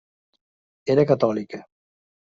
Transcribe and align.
Era 0.95 1.07
catòlica. 1.13 1.65